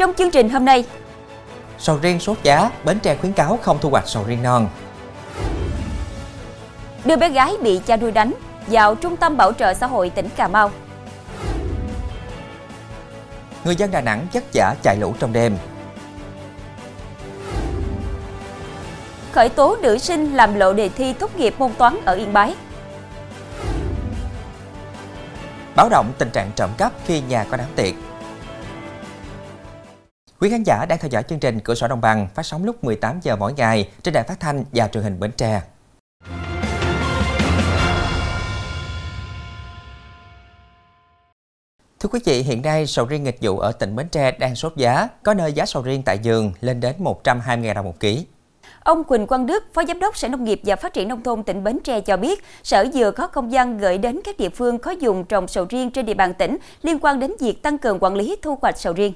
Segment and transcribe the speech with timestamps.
[0.00, 0.84] Trong chương trình hôm nay,
[1.78, 4.68] Sầu riêng sốt giá, Bến Tre khuyến cáo không thu hoạch sầu riêng non.
[7.04, 8.34] đưa bé gái bị cha nuôi đánh
[8.66, 10.70] vào Trung tâm Bảo trợ xã hội tỉnh Cà Mau.
[13.64, 15.56] Người dân Đà Nẵng chất giả chạy lũ trong đêm.
[19.32, 22.54] Khởi tố nữ sinh làm lộ đề thi tốt nghiệp môn toán ở Yên Bái.
[25.76, 27.94] Báo động tình trạng trộm cắp khi nhà có đám tiệc.
[30.40, 32.84] Quý khán giả đang theo dõi chương trình Cửa sổ Đồng bằng phát sóng lúc
[32.84, 35.62] 18 giờ mỗi ngày trên đài phát thanh và truyền hình Bến Tre.
[42.00, 44.76] Thưa quý vị, hiện nay sầu riêng nghịch vụ ở tỉnh Bến Tre đang sốt
[44.76, 48.26] giá, có nơi giá sầu riêng tại vườn lên đến 120.000 đồng một ký.
[48.80, 51.42] Ông Quỳnh Quang Đức, Phó Giám đốc Sở Nông nghiệp và Phát triển Nông thôn
[51.42, 54.78] tỉnh Bến Tre cho biết, Sở vừa có công văn gửi đến các địa phương
[54.78, 57.98] có dùng trồng sầu riêng trên địa bàn tỉnh liên quan đến việc tăng cường
[58.00, 59.12] quản lý thu hoạch sầu riêng.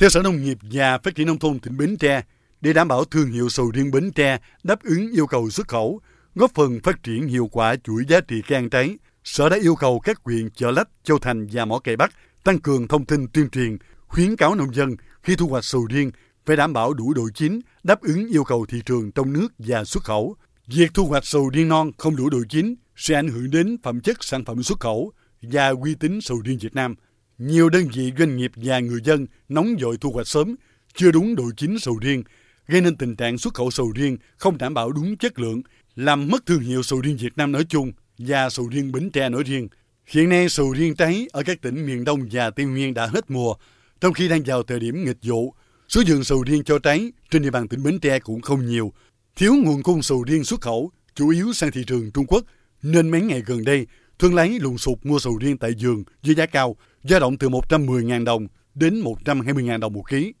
[0.00, 2.22] Theo Sở Nông nghiệp và Phát triển Nông thôn tỉnh Bến Tre,
[2.60, 6.00] để đảm bảo thương hiệu sầu riêng Bến Tre đáp ứng yêu cầu xuất khẩu,
[6.34, 9.74] góp phần phát triển hiệu quả chuỗi giá trị cây ăn trái, Sở đã yêu
[9.74, 12.12] cầu các huyện Chợ Lách, Châu Thành và Mỏ Cày Bắc
[12.44, 16.10] tăng cường thông tin tuyên truyền, khuyến cáo nông dân khi thu hoạch sầu riêng
[16.46, 19.84] phải đảm bảo đủ độ chín, đáp ứng yêu cầu thị trường trong nước và
[19.84, 20.36] xuất khẩu.
[20.66, 24.00] Việc thu hoạch sầu riêng non không đủ độ chín sẽ ảnh hưởng đến phẩm
[24.00, 25.12] chất sản phẩm xuất khẩu
[25.42, 26.94] và uy tín sầu riêng Việt Nam.
[27.40, 30.56] Nhiều đơn vị doanh nghiệp và người dân nóng vội thu hoạch sớm,
[30.94, 32.22] chưa đúng độ chín sầu riêng,
[32.66, 35.62] gây nên tình trạng xuất khẩu sầu riêng không đảm bảo đúng chất lượng,
[35.96, 39.28] làm mất thương hiệu sầu riêng Việt Nam nói chung và sầu riêng Bến Tre
[39.28, 39.68] nói riêng.
[40.06, 43.30] Hiện nay sầu riêng trái ở các tỉnh miền Đông và Tây Nguyên đã hết
[43.30, 43.54] mùa,
[44.00, 45.54] trong khi đang vào thời điểm nghịch vụ.
[45.88, 48.92] Số vườn sầu riêng cho trái trên địa bàn tỉnh Bến Tre cũng không nhiều.
[49.36, 52.44] Thiếu nguồn cung sầu riêng xuất khẩu, chủ yếu sang thị trường Trung Quốc,
[52.82, 53.86] nên mấy ngày gần đây,
[54.20, 57.48] thương lái lùng sụp mua sầu riêng tại vườn với giá cao, dao động từ
[57.48, 60.32] 110.000 đồng đến 120.000 đồng một ký.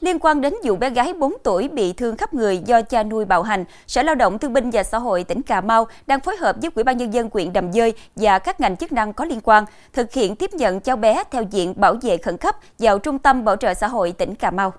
[0.00, 3.24] Liên quan đến vụ bé gái 4 tuổi bị thương khắp người do cha nuôi
[3.24, 6.36] bạo hành, Sở Lao động Thương binh và Xã hội tỉnh Cà Mau đang phối
[6.36, 9.24] hợp với Ủy ban nhân dân huyện Đầm Dơi và các ngành chức năng có
[9.24, 12.98] liên quan thực hiện tiếp nhận cháu bé theo diện bảo vệ khẩn cấp vào
[12.98, 14.72] Trung tâm Bảo trợ xã hội tỉnh Cà Mau.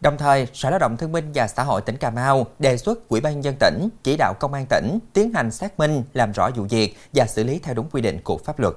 [0.00, 3.08] Đồng thời, Sở Lao động Thương binh và Xã hội tỉnh Cà Mau đề xuất
[3.08, 6.50] Ủy ban dân tỉnh chỉ đạo công an tỉnh tiến hành xác minh, làm rõ
[6.56, 8.74] vụ việc và xử lý theo đúng quy định của pháp luật.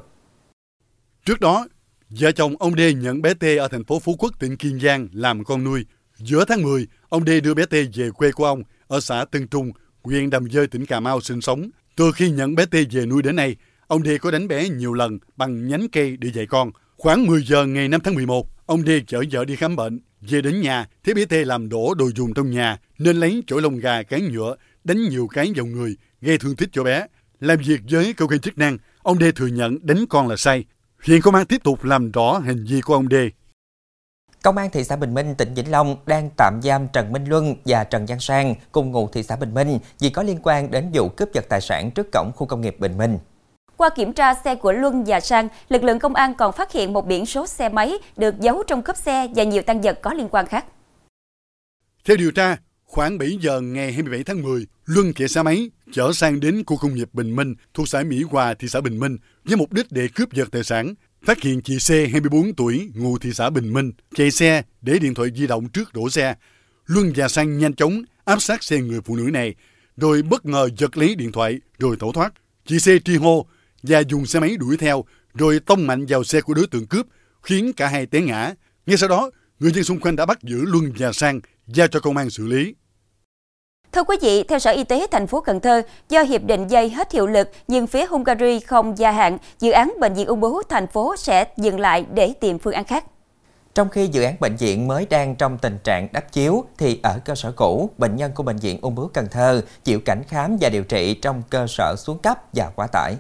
[1.26, 1.68] Trước đó,
[2.10, 5.08] vợ chồng ông Đê nhận bé T ở thành phố Phú Quốc, tỉnh Kiên Giang
[5.14, 5.86] làm con nuôi.
[6.18, 9.48] Giữa tháng 10, ông Đê đưa bé T về quê của ông ở xã Tân
[9.48, 9.72] Trung,
[10.04, 11.70] huyện Đầm Dơi, tỉnh Cà Mau sinh sống.
[11.96, 13.56] Từ khi nhận bé T về nuôi đến nay,
[13.88, 16.72] ông Đê có đánh bé nhiều lần bằng nhánh cây để dạy con.
[16.98, 20.00] Khoảng 10 giờ ngày 5 tháng 11, ông Đê chở vợ đi khám bệnh.
[20.22, 23.62] Về đến nhà, thấy bé tê làm đổ đồ dùng trong nhà nên lấy chổi
[23.62, 27.08] lông gà cán nhựa đánh nhiều cái vào người, gây thương tích cho bé.
[27.40, 30.66] Làm việc với cơ quan chức năng, ông Đê thừa nhận đánh con là sai.
[31.04, 33.30] Hiện công an tiếp tục làm rõ hành vi của ông Đê.
[34.44, 37.56] Công an thị xã Bình Minh, tỉnh Vĩnh Long đang tạm giam Trần Minh Luân
[37.66, 40.90] và Trần Giang Sang cùng ngụ thị xã Bình Minh vì có liên quan đến
[40.94, 43.18] vụ cướp giật tài sản trước cổng khu công nghiệp Bình Minh.
[43.84, 46.94] Qua kiểm tra xe của Luân và Sang, lực lượng công an còn phát hiện
[46.94, 50.14] một biển số xe máy được giấu trong cốp xe và nhiều tăng vật có
[50.14, 50.66] liên quan khác.
[52.06, 56.14] Theo điều tra, khoảng 7 giờ ngày 27 tháng 10, Luân chạy xe máy chở
[56.14, 59.18] sang đến khu công nghiệp Bình Minh thuộc xã Mỹ Hòa, thị xã Bình Minh
[59.46, 60.94] với mục đích để cướp giật tài sản.
[61.26, 65.14] Phát hiện chị C 24 tuổi ngụ thị xã Bình Minh chạy xe để điện
[65.14, 66.36] thoại di động trước đổ xe.
[66.86, 69.56] Luân và Sang nhanh chóng áp sát xe người phụ nữ này
[69.98, 72.34] rồi bất ngờ giật lấy điện thoại rồi tẩu thoát.
[72.66, 73.46] Chị C tri hô
[73.84, 77.06] và dùng xe máy đuổi theo rồi tông mạnh vào xe của đối tượng cướp
[77.42, 78.54] khiến cả hai té ngã.
[78.86, 82.00] Ngay sau đó, người dân xung quanh đã bắt giữ Luân và Sang giao cho
[82.00, 82.76] công an xử lý.
[83.92, 86.90] Thưa quý vị, theo Sở Y tế thành phố Cần Thơ, do hiệp định dây
[86.90, 90.62] hết hiệu lực nhưng phía Hungary không gia hạn, dự án bệnh viện ung bướu
[90.70, 93.06] thành phố sẽ dừng lại để tìm phương án khác.
[93.76, 97.20] Trong khi dự án bệnh viện mới đang trong tình trạng đắp chiếu, thì ở
[97.26, 100.58] cơ sở cũ, bệnh nhân của Bệnh viện Ung bướu Cần Thơ chịu cảnh khám
[100.62, 103.16] và điều trị trong cơ sở xuống cấp và quá tải.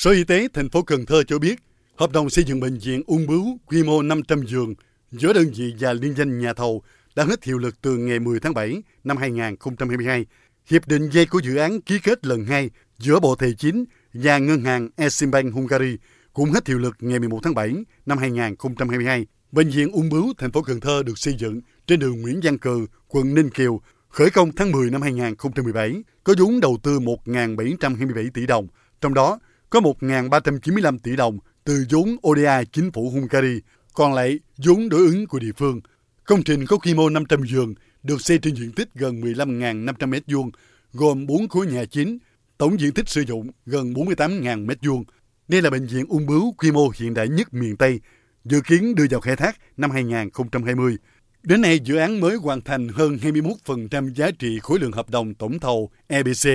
[0.00, 1.62] Sở Y tế thành phố Cần Thơ cho biết,
[1.96, 4.74] hợp đồng xây dựng bệnh viện ung bướu quy mô 500 giường
[5.10, 6.82] giữa đơn vị và liên danh nhà thầu
[7.14, 10.26] đã hết hiệu lực từ ngày 10 tháng 7 năm 2022.
[10.70, 13.84] Hiệp định dây của dự án ký kết lần 2 giữa Bộ Tài chính
[14.14, 15.96] và Ngân hàng Eximbank Hungary
[16.32, 17.74] cũng hết hiệu lực ngày 11 tháng 7
[18.06, 19.26] năm 2022.
[19.52, 22.58] Bệnh viện ung bướu thành phố Cần Thơ được xây dựng trên đường Nguyễn Văn
[22.58, 28.30] Cừ, quận Ninh Kiều, khởi công tháng 10 năm 2017, có vốn đầu tư 1.727
[28.34, 28.68] tỷ đồng,
[29.00, 29.38] trong đó
[29.70, 33.60] có 1.395 tỷ đồng từ vốn ODA chính phủ Hungary,
[33.94, 35.80] còn lại vốn đối ứng của địa phương.
[36.24, 40.50] Công trình có quy mô 500 giường, được xây trên diện tích gần 15.500 m2,
[40.92, 42.18] gồm 4 khối nhà chính,
[42.58, 45.04] tổng diện tích sử dụng gần 48.000 m2.
[45.48, 48.00] Đây là bệnh viện ung bướu quy mô hiện đại nhất miền Tây,
[48.44, 50.96] dự kiến đưa vào khai thác năm 2020.
[51.42, 55.34] Đến nay, dự án mới hoàn thành hơn 21% giá trị khối lượng hợp đồng
[55.34, 56.48] tổng thầu EBC,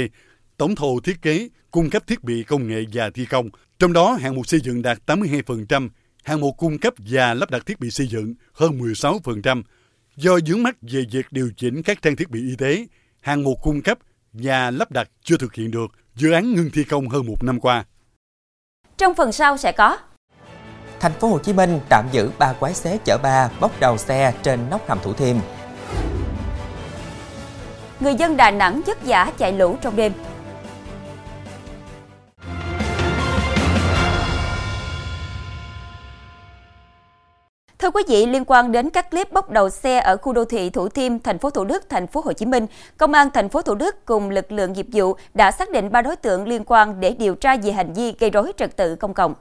[0.57, 3.49] tổng thầu thiết kế, cung cấp thiết bị công nghệ và thi công.
[3.79, 5.89] Trong đó, hạng mục xây dựng đạt 82%,
[6.23, 9.63] hạng mục cung cấp và lắp đặt thiết bị xây dựng hơn 16%.
[10.15, 12.85] Do vướng mắt về việc điều chỉnh các trang thiết bị y tế,
[13.21, 13.97] hạng mục cung cấp
[14.33, 17.59] và lắp đặt chưa thực hiện được, dự án ngưng thi công hơn một năm
[17.59, 17.85] qua.
[18.97, 19.97] Trong phần sau sẽ có
[20.99, 24.33] Thành phố Hồ Chí Minh tạm giữ ba quái xế chở ba bốc đầu xe
[24.43, 25.35] trên nóc hầm Thủ Thiêm.
[27.99, 30.13] Người dân Đà Nẵng chất giả chạy lũ trong đêm.
[37.83, 40.69] Thưa quý vị, liên quan đến các clip bốc đầu xe ở khu đô thị
[40.69, 42.65] Thủ Thiêm, thành phố Thủ Đức, thành phố Hồ Chí Minh,
[42.97, 46.01] Công an thành phố Thủ Đức cùng lực lượng nghiệp vụ đã xác định ba
[46.01, 49.13] đối tượng liên quan để điều tra về hành vi gây rối trật tự công
[49.13, 49.33] cộng.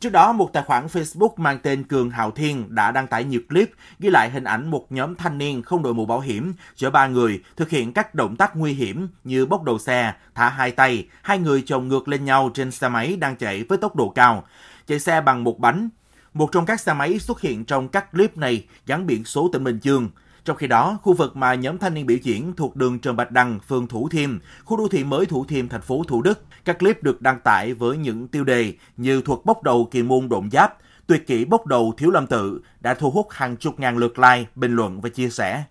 [0.00, 3.40] Trước đó, một tài khoản Facebook mang tên Cường hào Thiên đã đăng tải nhiều
[3.48, 6.90] clip ghi lại hình ảnh một nhóm thanh niên không đội mũ bảo hiểm chở
[6.90, 10.70] ba người thực hiện các động tác nguy hiểm như bốc đầu xe, thả hai
[10.70, 14.08] tay, hai người chồng ngược lên nhau trên xe máy đang chạy với tốc độ
[14.08, 14.44] cao,
[14.86, 15.88] chạy xe bằng một bánh.
[16.34, 19.64] Một trong các xe máy xuất hiện trong các clip này gắn biển số tỉnh
[19.64, 20.10] Bình Dương.
[20.44, 23.30] Trong khi đó, khu vực mà nhóm thanh niên biểu diễn thuộc đường Trần Bạch
[23.30, 26.44] Đằng, phường Thủ Thiêm, khu đô thị mới Thủ Thiêm, thành phố Thủ Đức.
[26.64, 30.28] Các clip được đăng tải với những tiêu đề như thuật bốc đầu kỳ môn
[30.28, 30.76] độn giáp,
[31.06, 34.44] tuyệt kỹ bốc đầu thiếu lâm tự đã thu hút hàng chục ngàn lượt like,
[34.54, 35.64] bình luận và chia sẻ.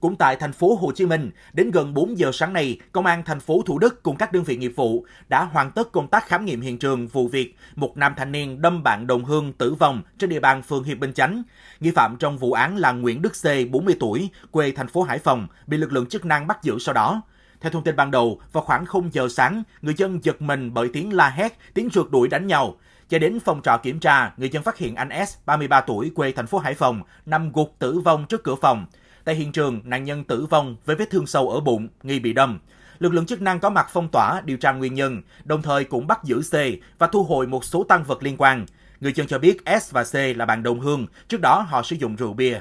[0.00, 3.22] Cũng tại thành phố Hồ Chí Minh, đến gần 4 giờ sáng nay, Công an
[3.24, 6.28] thành phố Thủ Đức cùng các đơn vị nghiệp vụ đã hoàn tất công tác
[6.28, 9.74] khám nghiệm hiện trường vụ việc một nam thanh niên đâm bạn đồng hương tử
[9.74, 11.42] vong trên địa bàn phường Hiệp Bình Chánh.
[11.80, 15.18] Nghi phạm trong vụ án là Nguyễn Đức C, 40 tuổi, quê thành phố Hải
[15.18, 17.22] Phòng, bị lực lượng chức năng bắt giữ sau đó.
[17.60, 20.88] Theo thông tin ban đầu, vào khoảng 0 giờ sáng, người dân giật mình bởi
[20.92, 22.76] tiếng la hét, tiếng rượt đuổi đánh nhau.
[23.08, 26.32] cho đến phòng trọ kiểm tra, người dân phát hiện anh S, 33 tuổi, quê
[26.32, 28.86] thành phố Hải Phòng, nằm gục tử vong trước cửa phòng.
[29.26, 32.32] Tại hiện trường, nạn nhân tử vong với vết thương sâu ở bụng, nghi bị
[32.32, 32.60] đâm.
[32.98, 36.06] Lực lượng chức năng có mặt phong tỏa, điều tra nguyên nhân, đồng thời cũng
[36.06, 36.54] bắt giữ C
[36.98, 38.66] và thu hồi một số tăng vật liên quan.
[39.00, 41.96] Người dân cho biết S và C là bạn đồng hương, trước đó họ sử
[41.96, 42.60] dụng rượu bia.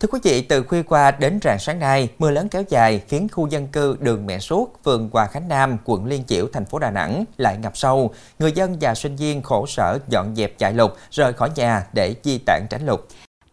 [0.00, 3.28] Thưa quý vị, từ khuya qua đến rạng sáng nay, mưa lớn kéo dài khiến
[3.32, 6.78] khu dân cư đường Mẹ Suốt, phường Hòa Khánh Nam, quận Liên Chiểu, thành phố
[6.78, 8.14] Đà Nẵng lại ngập sâu.
[8.38, 12.14] Người dân và sinh viên khổ sở dọn dẹp chạy lục, rời khỏi nhà để
[12.24, 13.00] di tản tránh lụt.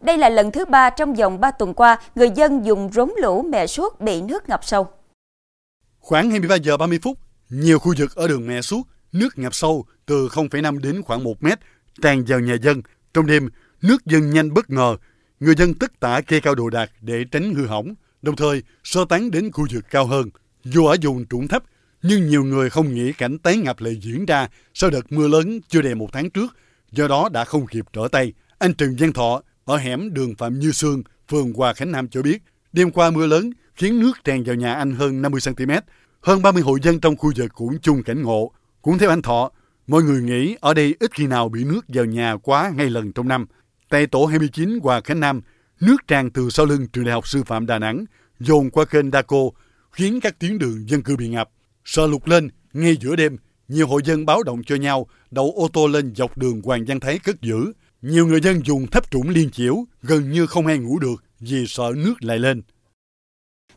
[0.00, 3.42] Đây là lần thứ ba trong vòng 3 tuần qua, người dân dùng rốn lũ
[3.42, 4.88] Mẹ Suốt bị nước ngập sâu.
[5.98, 7.18] Khoảng 23 giờ 30 phút,
[7.48, 11.42] nhiều khu vực ở đường Mẹ Suốt nước ngập sâu từ 0,5 đến khoảng 1
[11.42, 11.58] mét,
[12.02, 12.82] tràn vào nhà dân.
[13.14, 13.48] Trong đêm,
[13.82, 14.96] nước dâng nhanh bất ngờ,
[15.40, 19.04] người dân tất tả kê cao đồ đạc để tránh hư hỏng, đồng thời sơ
[19.08, 20.30] tán đến khu vực cao hơn.
[20.64, 21.62] Dù ở vùng trũng thấp,
[22.02, 25.60] nhưng nhiều người không nghĩ cảnh tái ngập lại diễn ra sau đợt mưa lớn
[25.68, 26.56] chưa đầy một tháng trước,
[26.92, 28.32] do đó đã không kịp trở tay.
[28.58, 32.22] Anh Trần Văn Thọ ở hẻm đường Phạm Như Sương, phường Hòa Khánh Nam cho
[32.22, 32.42] biết,
[32.72, 35.72] đêm qua mưa lớn khiến nước tràn vào nhà anh hơn 50 cm.
[36.20, 38.52] Hơn 30 hộ dân trong khu vực cũng chung cảnh ngộ.
[38.82, 39.50] Cũng theo anh Thọ,
[39.86, 43.12] mọi người nghĩ ở đây ít khi nào bị nước vào nhà quá ngay lần
[43.12, 43.46] trong năm.
[43.88, 45.40] Tại tổ 29 Hòa Khánh Nam,
[45.80, 48.04] nước tràn từ sau lưng trường đại học sư phạm Đà Nẵng
[48.40, 49.52] dồn qua kênh Đa Cô,
[49.92, 51.50] khiến các tuyến đường dân cư bị ngập.
[51.84, 53.36] Sợ lụt lên, ngay giữa đêm,
[53.68, 57.00] nhiều hộ dân báo động cho nhau đậu ô tô lên dọc đường Hoàng Văn
[57.00, 57.72] Thái cất giữ.
[58.02, 61.64] Nhiều người dân dùng thấp trũng liên chiểu, gần như không ai ngủ được vì
[61.68, 62.62] sợ nước lại lên.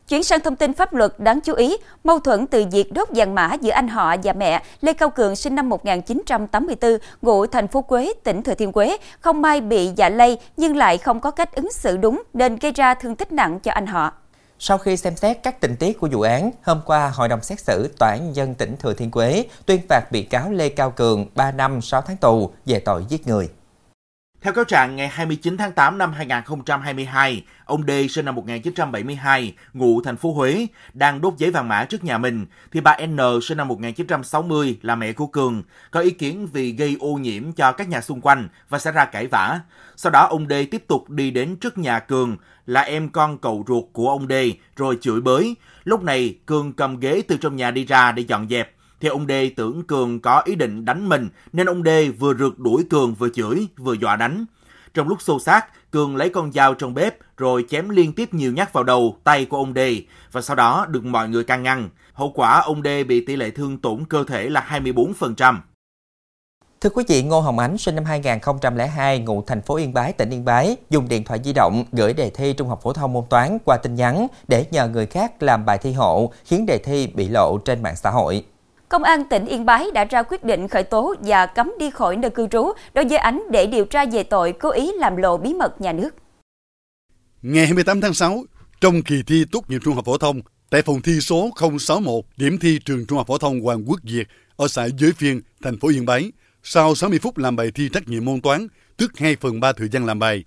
[0.08, 3.34] Chuyển sang thông tin pháp luật đáng chú ý, mâu thuẫn từ việc đốt vàng
[3.34, 7.82] mã giữa anh họ và mẹ Lê Cao Cường sinh năm 1984, ngụ thành phố
[7.82, 11.54] Quế, tỉnh Thừa Thiên Quế, không may bị dạ lây nhưng lại không có cách
[11.54, 14.12] ứng xử đúng nên gây ra thương tích nặng cho anh họ.
[14.58, 17.60] Sau khi xem xét các tình tiết của vụ án, hôm qua Hội đồng xét
[17.60, 20.90] xử Tòa án Nhân dân tỉnh Thừa Thiên Quế tuyên phạt bị cáo Lê Cao
[20.90, 23.48] Cường 3 năm 6 tháng tù về tội giết người.
[24.42, 30.02] Theo cáo trạng, ngày 29 tháng 8 năm 2022, ông D sinh năm 1972, ngụ
[30.02, 33.58] thành phố Huế, đang đốt giấy vàng mã trước nhà mình, thì bà N sinh
[33.58, 37.88] năm 1960 là mẹ của Cường, có ý kiến vì gây ô nhiễm cho các
[37.88, 39.60] nhà xung quanh và xảy ra cãi vã.
[39.96, 43.64] Sau đó ông D tiếp tục đi đến trước nhà Cường, là em con cậu
[43.68, 44.32] ruột của ông D,
[44.76, 45.54] rồi chửi bới.
[45.84, 48.72] Lúc này, Cường cầm ghế từ trong nhà đi ra để dọn dẹp
[49.02, 52.52] thì ông đê tưởng Cường có ý định đánh mình nên ông đê vừa rượt
[52.58, 54.44] đuổi Cường vừa chửi vừa dọa đánh.
[54.94, 58.52] Trong lúc xô xát, Cường lấy con dao trong bếp rồi chém liên tiếp nhiều
[58.52, 61.88] nhát vào đầu, tay của ông đê và sau đó được mọi người can ngăn.
[62.12, 65.56] Hậu quả ông đê bị tỷ lệ thương tổn cơ thể là 24%.
[66.80, 70.30] Thưa quý vị, Ngô Hồng Ánh sinh năm 2002, ngụ thành phố Yên Bái, tỉnh
[70.30, 73.24] Yên Bái, dùng điện thoại di động gửi đề thi Trung học phổ thông môn
[73.30, 77.06] toán qua tin nhắn để nhờ người khác làm bài thi hộ, khiến đề thi
[77.06, 78.44] bị lộ trên mạng xã hội.
[78.92, 82.16] Công an tỉnh Yên Bái đã ra quyết định khởi tố và cấm đi khỏi
[82.16, 85.36] nơi cư trú đối với Ánh để điều tra về tội cố ý làm lộ
[85.36, 86.10] bí mật nhà nước.
[87.42, 88.44] Ngày 28 tháng 6,
[88.80, 92.58] trong kỳ thi tốt nghiệp trung học phổ thông, tại phòng thi số 061, điểm
[92.58, 95.88] thi trường trung học phổ thông Hoàng Quốc Việt ở xã Giới Phiên, thành phố
[95.88, 96.32] Yên Bái,
[96.62, 99.88] sau 60 phút làm bài thi trắc nghiệm môn toán, tức 2 phần 3 thời
[99.88, 100.44] gian làm bài,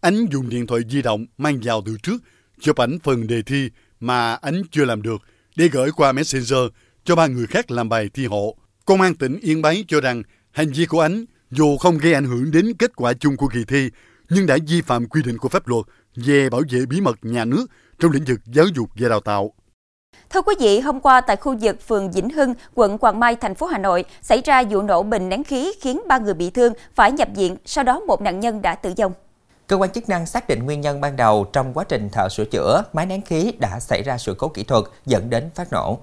[0.00, 2.22] Ánh dùng điện thoại di động mang vào từ trước,
[2.60, 5.22] chụp ảnh phần đề thi mà Ánh chưa làm được
[5.56, 6.58] để gửi qua Messenger
[7.06, 8.56] cho ba người khác làm bài thi hộ.
[8.84, 12.24] Công an tỉnh Yên Bái cho rằng hành vi của Ánh dù không gây ảnh
[12.24, 13.90] hưởng đến kết quả chung của kỳ thi,
[14.30, 15.84] nhưng đã vi phạm quy định của pháp luật
[16.16, 17.66] về bảo vệ bí mật nhà nước
[17.98, 19.52] trong lĩnh vực giáo dục và đào tạo.
[20.30, 23.54] Thưa quý vị, hôm qua tại khu vực phường Vĩnh Hưng, quận Hoàng Mai, thành
[23.54, 26.72] phố Hà Nội, xảy ra vụ nổ bình nén khí khiến ba người bị thương
[26.94, 29.12] phải nhập viện, sau đó một nạn nhân đã tử vong.
[29.66, 32.44] Cơ quan chức năng xác định nguyên nhân ban đầu trong quá trình thợ sửa
[32.44, 35.98] chữa, máy nén khí đã xảy ra sự cố kỹ thuật dẫn đến phát nổ.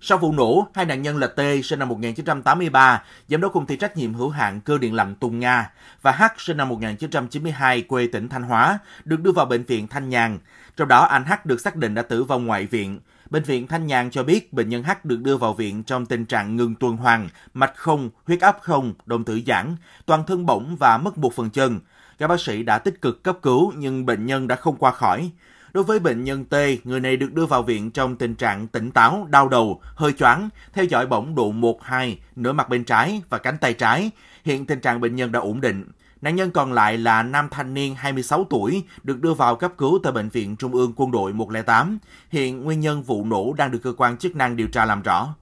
[0.00, 3.76] Sau vụ nổ, hai nạn nhân là T sinh năm 1983, giám đốc công ty
[3.76, 5.70] trách nhiệm hữu hạn cơ điện lạnh Tùng Nga
[6.02, 10.08] và H sinh năm 1992 quê tỉnh Thanh Hóa được đưa vào bệnh viện Thanh
[10.08, 10.38] Nhàn.
[10.76, 13.00] Trong đó anh H được xác định đã tử vong ngoại viện.
[13.30, 16.24] Bệnh viện Thanh Nhàn cho biết bệnh nhân H được đưa vào viện trong tình
[16.24, 19.76] trạng ngừng tuần hoàn, mạch không, huyết áp không, đồng tử giãn,
[20.06, 21.80] toàn thân bỏng và mất một phần chân.
[22.18, 25.30] Các bác sĩ đã tích cực cấp cứu nhưng bệnh nhân đã không qua khỏi.
[25.72, 28.90] Đối với bệnh nhân T, người này được đưa vào viện trong tình trạng tỉnh
[28.90, 33.38] táo, đau đầu, hơi choáng, theo dõi bỏng độ 1-2, nửa mặt bên trái và
[33.38, 34.10] cánh tay trái.
[34.44, 35.84] Hiện tình trạng bệnh nhân đã ổn định.
[36.20, 39.98] Nạn nhân còn lại là nam thanh niên 26 tuổi, được đưa vào cấp cứu
[40.02, 41.98] tại Bệnh viện Trung ương Quân đội 108.
[42.30, 45.34] Hiện nguyên nhân vụ nổ đang được cơ quan chức năng điều tra làm rõ.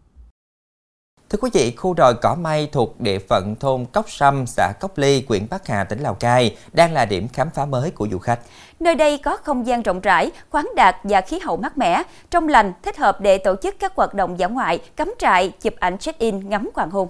[1.30, 4.99] Thưa quý vị, khu đồi cỏ mây thuộc địa phận thôn Cốc Sâm, xã Cốc
[4.99, 8.18] Ly, huyện Bắc Hà, tỉnh Lào Cai đang là điểm khám phá mới của du
[8.18, 8.40] khách.
[8.80, 12.49] Nơi đây có không gian rộng rãi, khoáng đạt và khí hậu mát mẻ, trong
[12.49, 15.99] lành, thích hợp để tổ chức các hoạt động dã ngoại, cắm trại, chụp ảnh
[15.99, 17.09] check-in, ngắm hoàng hôn.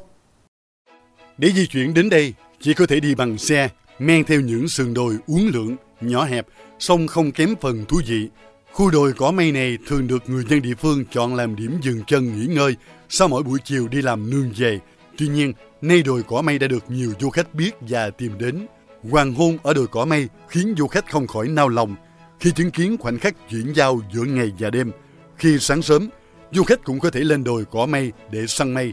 [1.38, 3.68] Để di chuyển đến đây, chỉ có thể đi bằng xe,
[3.98, 6.46] men theo những sườn đồi uốn lượn, nhỏ hẹp,
[6.78, 8.28] song không kém phần thú vị.
[8.76, 12.04] Khu đồi cỏ mây này thường được người dân địa phương chọn làm điểm dừng
[12.06, 12.76] chân nghỉ ngơi
[13.08, 14.78] sau mỗi buổi chiều đi làm nương về.
[15.18, 18.66] Tuy nhiên, nay đồi cỏ mây đã được nhiều du khách biết và tìm đến.
[19.10, 21.96] Hoàng hôn ở đồi cỏ mây khiến du khách không khỏi nao lòng
[22.40, 24.90] khi chứng kiến khoảnh khắc chuyển giao giữa ngày và đêm.
[25.36, 26.08] Khi sáng sớm,
[26.52, 28.92] du khách cũng có thể lên đồi cỏ mây để săn mây.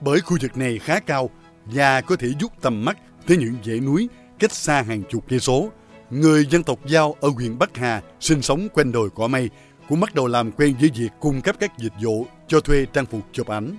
[0.00, 1.30] Bởi khu vực này khá cao
[1.64, 4.08] và có thể giúp tầm mắt tới những dãy núi
[4.38, 5.70] cách xa hàng chục cây số.
[6.10, 9.50] Người dân tộc Giao ở huyện Bắc Hà sinh sống quanh đồi cỏ mây
[9.88, 13.06] cũng bắt đầu làm quen với việc cung cấp các dịch vụ cho thuê trang
[13.06, 13.76] phục chụp ảnh.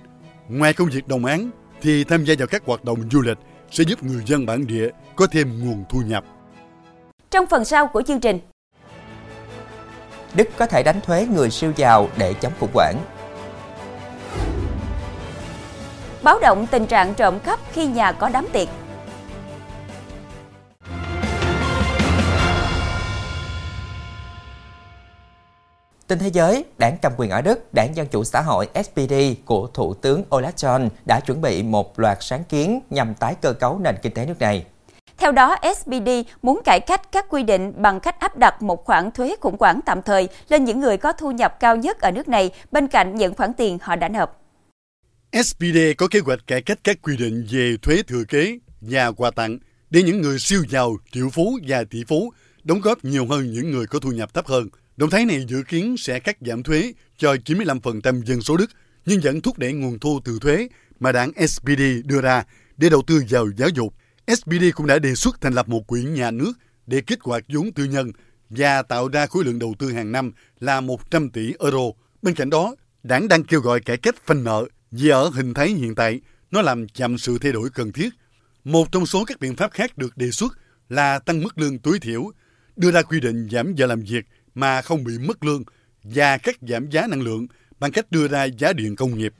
[0.48, 1.50] Ngoài công việc đồng án
[1.82, 3.38] thì tham gia vào các hoạt động du lịch
[3.70, 6.24] sẽ giúp người dân bản địa có thêm nguồn thu nhập.
[7.30, 8.38] Trong phần sau của chương trình,
[10.34, 12.96] Đức có thể đánh thuế người siêu giàu để chống khủng hoảng.
[16.22, 18.68] báo động tình trạng trộm cắp khi nhà có đám tiệc.
[26.12, 29.14] Tin thế giới, đảng cầm quyền ở Đức, đảng Dân Chủ Xã hội SPD
[29.44, 33.52] của Thủ tướng Olaf Scholz đã chuẩn bị một loạt sáng kiến nhằm tái cơ
[33.52, 34.64] cấu nền kinh tế nước này.
[35.18, 36.08] Theo đó, SPD
[36.42, 39.80] muốn cải cách các quy định bằng cách áp đặt một khoản thuế khủng hoảng
[39.86, 43.14] tạm thời lên những người có thu nhập cao nhất ở nước này bên cạnh
[43.14, 44.42] những khoản tiền họ đã nộp.
[45.32, 49.30] SPD có kế hoạch cải cách các quy định về thuế thừa kế và quà
[49.30, 49.58] tặng
[49.90, 52.32] để những người siêu giàu, triệu phú và tỷ phú
[52.64, 54.68] đóng góp nhiều hơn những người có thu nhập thấp hơn.
[55.02, 58.70] Động thái này dự kiến sẽ cắt giảm thuế cho 95% dân số Đức,
[59.06, 60.68] nhưng vẫn thúc đẩy nguồn thu từ thuế
[61.00, 62.44] mà đảng SPD đưa ra
[62.76, 63.94] để đầu tư vào giáo dục.
[64.28, 66.52] SPD cũng đã đề xuất thành lập một quỹ nhà nước
[66.86, 68.12] để kích hoạt vốn tư nhân
[68.50, 71.82] và tạo ra khối lượng đầu tư hàng năm là 100 tỷ euro.
[72.22, 75.68] Bên cạnh đó, đảng đang kêu gọi cải cách phanh nợ vì ở hình thái
[75.68, 78.08] hiện tại nó làm chậm sự thay đổi cần thiết.
[78.64, 81.98] Một trong số các biện pháp khác được đề xuất là tăng mức lương tối
[81.98, 82.30] thiểu,
[82.76, 85.62] đưa ra quy định giảm giờ làm việc mà không bị mất lương
[86.04, 87.46] và cắt giảm giá năng lượng
[87.78, 89.34] bằng cách đưa ra giá điện công nghiệp.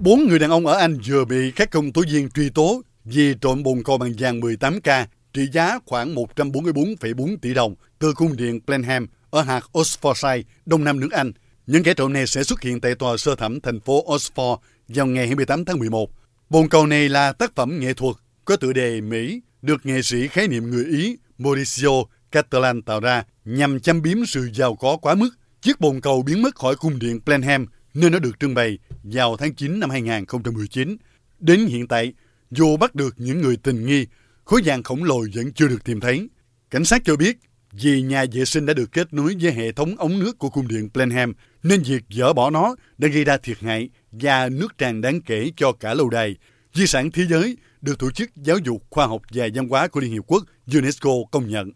[0.00, 3.34] Bốn người đàn ông ở Anh vừa bị các công tố viên truy tố vì
[3.40, 8.60] trộm bồn cầu bằng vàng 18K trị giá khoảng 144,4 tỷ đồng từ cung điện
[8.66, 11.32] Blenheim ở hạt Oxfordshire, đông nam nước Anh.
[11.66, 14.56] Những kẻ trộm này sẽ xuất hiện tại tòa sơ thẩm thành phố Oxford
[14.88, 16.10] vào ngày 28 tháng 11.
[16.50, 20.28] Bồn cầu này là tác phẩm nghệ thuật có tựa đề Mỹ được nghệ sĩ
[20.28, 21.90] khái niệm người Ý Mauricio
[22.32, 25.30] Catalan tạo ra nhằm châm biếm sự giàu có quá mức.
[25.62, 29.36] Chiếc bồn cầu biến mất khỏi cung điện Blenheim nơi nó được trưng bày vào
[29.36, 30.96] tháng 9 năm 2019.
[31.38, 32.12] Đến hiện tại,
[32.50, 34.06] dù bắt được những người tình nghi,
[34.44, 36.28] khối vàng khổng lồ vẫn chưa được tìm thấy.
[36.70, 37.38] Cảnh sát cho biết
[37.72, 40.68] Vì nhà vệ sinh đã được kết nối với hệ thống ống nước của cung
[40.68, 41.32] điện Blenheim,
[41.62, 45.50] nên việc dỡ bỏ nó đã gây ra thiệt hại và nước tràn đáng kể
[45.56, 46.36] cho cả lâu đài.
[46.74, 50.00] Di sản thế giới được Tổ chức Giáo dục, Khoa học và Văn hóa của
[50.00, 50.44] Liên Hiệp Quốc
[50.74, 51.72] UNESCO công nhận.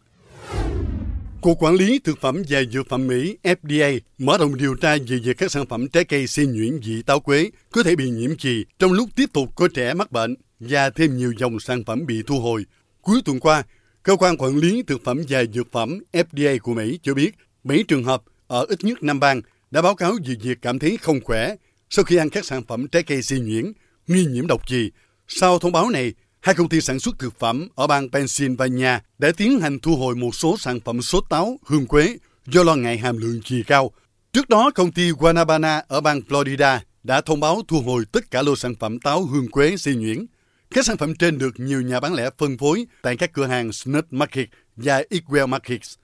[1.40, 5.18] Cục Quản lý Thực phẩm và Dược phẩm Mỹ FDA mở rộng điều tra về
[5.24, 8.36] việc các sản phẩm trái cây xin nhuyễn vị táo quế có thể bị nhiễm
[8.36, 12.06] chì trong lúc tiếp tục có trẻ mắc bệnh và thêm nhiều dòng sản phẩm
[12.06, 12.64] bị thu hồi.
[13.00, 13.62] Cuối tuần qua,
[14.02, 17.30] Cơ quan Quản lý Thực phẩm và Dược phẩm FDA của Mỹ cho biết
[17.64, 20.96] 7 trường hợp ở ít nhất 5 bang đã báo cáo về việc cảm thấy
[20.96, 21.54] không khỏe
[21.90, 23.72] sau khi ăn các sản phẩm trái cây xi nhuyễn
[24.06, 24.90] nghi nhiễm độc chì.
[25.28, 29.32] Sau thông báo này, hai công ty sản xuất thực phẩm ở bang Pennsylvania đã
[29.36, 32.98] tiến hành thu hồi một số sản phẩm sốt táo, hương quế do lo ngại
[32.98, 33.90] hàm lượng chì cao.
[34.32, 38.42] Trước đó, công ty Guanabana ở bang Florida đã thông báo thu hồi tất cả
[38.42, 40.26] lô sản phẩm táo hương quế xi nhuyễn.
[40.70, 43.72] Các sản phẩm trên được nhiều nhà bán lẻ phân phối tại các cửa hàng
[43.72, 45.94] Snut Market và Equal Markets.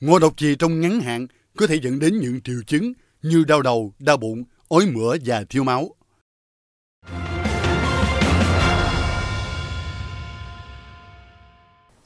[0.00, 3.62] Ngộ độc chì trong ngắn hạn có thể dẫn đến những triệu chứng như đau
[3.62, 5.94] đầu, đau bụng, ói mửa và thiếu máu.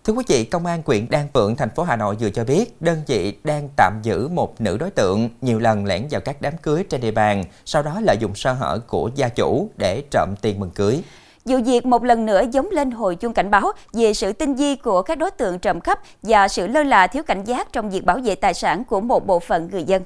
[0.09, 2.83] Thưa quý vị, Công an huyện Đan Phượng, thành phố Hà Nội vừa cho biết
[2.83, 6.53] đơn vị đang tạm giữ một nữ đối tượng nhiều lần lẻn vào các đám
[6.63, 10.29] cưới trên địa bàn, sau đó lợi dụng sơ hở của gia chủ để trộm
[10.43, 11.03] tiền mừng cưới.
[11.45, 14.77] Vụ việc một lần nữa giống lên hồi chuông cảnh báo về sự tinh vi
[14.77, 18.05] của các đối tượng trộm cắp và sự lơ là thiếu cảnh giác trong việc
[18.05, 20.03] bảo vệ tài sản của một bộ phận người dân.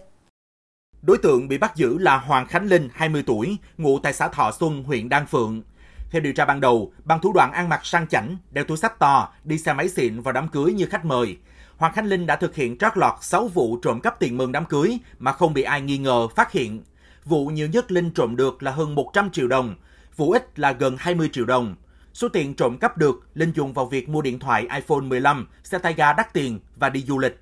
[1.03, 4.53] Đối tượng bị bắt giữ là Hoàng Khánh Linh, 20 tuổi, ngụ tại xã Thọ
[4.61, 5.63] Xuân, huyện Đan Phượng.
[6.13, 8.99] Theo điều tra ban đầu, bằng thủ đoạn ăn mặc sang chảnh, đeo túi sách
[8.99, 11.37] to, đi xe máy xịn vào đám cưới như khách mời,
[11.77, 14.65] Hoàng Khánh Linh đã thực hiện trót lọt 6 vụ trộm cắp tiền mừng đám
[14.65, 16.83] cưới mà không bị ai nghi ngờ phát hiện.
[17.25, 19.75] Vụ nhiều nhất Linh trộm được là hơn 100 triệu đồng,
[20.17, 21.75] vụ ít là gần 20 triệu đồng.
[22.13, 25.79] Số tiền trộm cắp được, Linh dùng vào việc mua điện thoại iPhone 15, xe
[25.79, 27.41] tay ga đắt tiền và đi du lịch.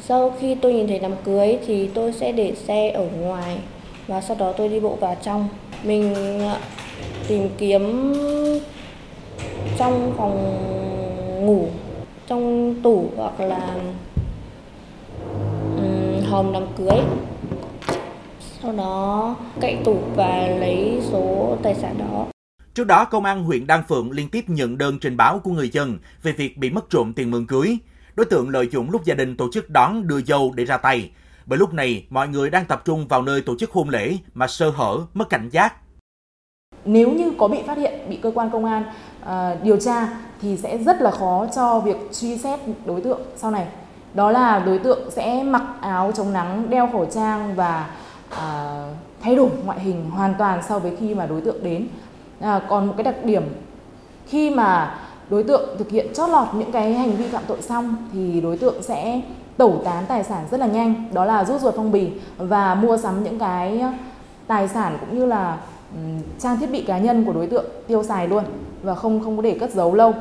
[0.00, 3.60] Sau khi tôi nhìn thấy đám cưới thì tôi sẽ để xe ở ngoài
[4.06, 5.48] và sau đó tôi đi bộ vào trong.
[5.84, 6.14] Mình
[7.28, 8.12] tìm kiếm
[9.78, 10.36] trong phòng
[11.46, 11.68] ngủ,
[12.26, 13.76] trong tủ hoặc là
[15.76, 16.98] um, hòm đám cưới.
[18.62, 22.26] Sau đó cậy tủ và lấy số tài sản đó.
[22.74, 25.68] Trước đó, Công an huyện Đan Phượng liên tiếp nhận đơn trình báo của người
[25.68, 27.76] dân về việc bị mất trộm tiền mừng cưới.
[28.14, 31.10] Đối tượng lợi dụng lúc gia đình tổ chức đón đưa dâu để ra tay.
[31.46, 34.46] Bởi lúc này, mọi người đang tập trung vào nơi tổ chức hôn lễ mà
[34.46, 35.74] sơ hở, mất cảnh giác.
[36.84, 38.84] Nếu như có bị phát hiện, bị cơ quan công an
[39.22, 40.08] uh, điều tra
[40.42, 43.66] thì sẽ rất là khó cho việc truy xét đối tượng sau này.
[44.14, 47.90] Đó là đối tượng sẽ mặc áo chống nắng, đeo khẩu trang và
[48.32, 48.38] uh,
[49.20, 51.88] thay đổi ngoại hình hoàn toàn so với khi mà đối tượng đến.
[52.40, 53.42] Uh, còn một cái đặc điểm
[54.26, 54.98] khi mà
[55.30, 58.58] đối tượng thực hiện chót lọt những cái hành vi phạm tội xong thì đối
[58.58, 59.20] tượng sẽ
[59.56, 62.96] tẩu tán tài sản rất là nhanh đó là rút ruột phong bì và mua
[62.96, 63.84] sắm những cái
[64.46, 65.58] tài sản cũng như là
[66.38, 68.44] trang thiết bị cá nhân của đối tượng tiêu xài luôn
[68.82, 70.14] và không không có để cất giấu lâu.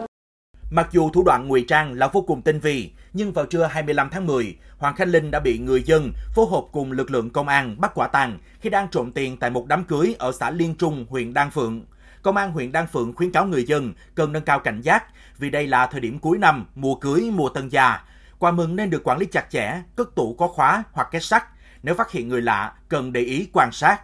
[0.72, 4.10] Mặc dù thủ đoạn ngụy trang là vô cùng tinh vi, nhưng vào trưa 25
[4.10, 7.48] tháng 10, Hoàng Khánh Linh đã bị người dân phối hợp cùng lực lượng công
[7.48, 10.76] an bắt quả tang khi đang trộm tiền tại một đám cưới ở xã Liên
[10.76, 11.86] Trung, huyện Đan Phượng.
[12.22, 15.04] Công an huyện Đan Phượng khuyến cáo người dân cần nâng cao cảnh giác
[15.38, 18.04] vì đây là thời điểm cuối năm, mùa cưới, mùa tân gia.
[18.40, 21.44] Quà mừng nên được quản lý chặt chẽ, cất tủ có khóa hoặc kết sắt.
[21.84, 24.02] Nếu phát hiện người lạ, cần để ý quan sát.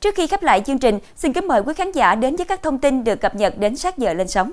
[0.00, 2.62] Trước khi khép lại chương trình, xin kính mời quý khán giả đến với các
[2.62, 4.52] thông tin được cập nhật đến sát giờ lên sóng.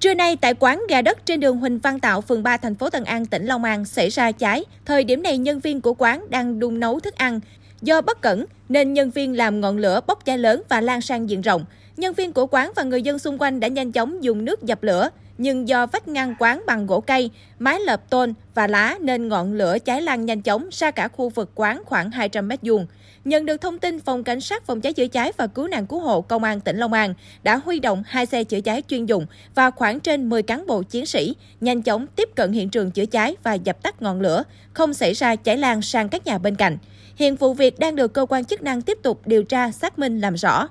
[0.00, 2.90] Trưa nay tại quán gà đất trên đường Huỳnh Văn Tạo, phường 3 thành phố
[2.90, 4.64] Tân An, tỉnh Long An xảy ra cháy.
[4.84, 7.40] Thời điểm này nhân viên của quán đang đun nấu thức ăn.
[7.82, 11.30] Do bất cẩn nên nhân viên làm ngọn lửa bốc cháy lớn và lan sang
[11.30, 11.64] diện rộng.
[11.96, 14.82] Nhân viên của quán và người dân xung quanh đã nhanh chóng dùng nước dập
[14.82, 19.28] lửa, nhưng do vách ngăn quán bằng gỗ cây, mái lợp tôn và lá nên
[19.28, 22.86] ngọn lửa cháy lan nhanh chóng ra cả khu vực quán khoảng 200 mét vuông.
[23.24, 26.00] Nhận được thông tin, Phòng Cảnh sát Phòng cháy chữa cháy và Cứu nạn Cứu
[26.00, 29.26] hộ Công an tỉnh Long An đã huy động hai xe chữa cháy chuyên dụng
[29.54, 33.06] và khoảng trên 10 cán bộ chiến sĩ nhanh chóng tiếp cận hiện trường chữa
[33.06, 34.42] cháy và dập tắt ngọn lửa,
[34.72, 36.78] không xảy ra cháy lan sang các nhà bên cạnh.
[37.16, 40.20] Hiện vụ việc đang được cơ quan chức năng tiếp tục điều tra xác minh
[40.20, 40.68] làm rõ.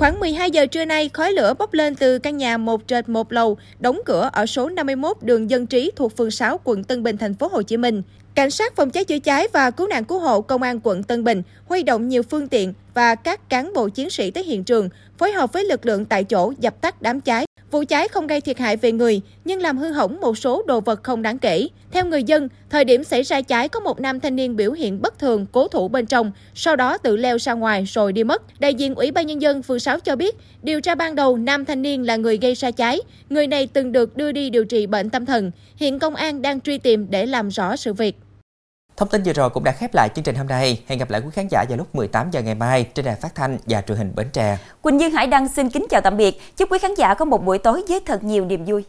[0.00, 3.32] Khoảng 12 giờ trưa nay, khói lửa bốc lên từ căn nhà một trệt một
[3.32, 7.16] lầu, đóng cửa ở số 51 đường Dân Trí thuộc phường 6, quận Tân Bình,
[7.16, 8.02] thành phố Hồ Chí Minh.
[8.34, 11.24] Cảnh sát phòng cháy chữa cháy và cứu nạn cứu hộ công an quận Tân
[11.24, 14.88] Bình huy động nhiều phương tiện và các cán bộ chiến sĩ tới hiện trường,
[15.18, 18.40] phối hợp với lực lượng tại chỗ dập tắt đám cháy Vụ cháy không gây
[18.40, 21.68] thiệt hại về người, nhưng làm hư hỏng một số đồ vật không đáng kể.
[21.92, 25.02] Theo người dân, thời điểm xảy ra cháy có một nam thanh niên biểu hiện
[25.02, 28.60] bất thường cố thủ bên trong, sau đó tự leo ra ngoài rồi đi mất.
[28.60, 31.64] Đại diện Ủy ban Nhân dân phường 6 cho biết, điều tra ban đầu nam
[31.64, 33.00] thanh niên là người gây ra cháy.
[33.30, 35.50] Người này từng được đưa đi điều trị bệnh tâm thần.
[35.76, 38.16] Hiện công an đang truy tìm để làm rõ sự việc.
[39.00, 40.82] Thông tin vừa rồi cũng đã khép lại chương trình hôm nay.
[40.86, 43.34] Hẹn gặp lại quý khán giả vào lúc 18 giờ ngày mai trên đài phát
[43.34, 44.58] thanh và truyền hình Bến Tre.
[44.82, 46.40] Quỳnh Dương Hải Đăng xin kính chào tạm biệt.
[46.56, 48.84] Chúc quý khán giả có một buổi tối với thật nhiều niềm vui.